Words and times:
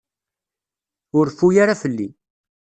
Ur 1.17 1.25
reffu 1.29 1.47
ara 1.63 1.79
fell-i. 1.81 2.07